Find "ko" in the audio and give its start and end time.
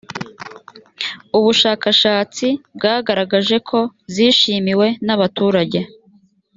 3.69-3.79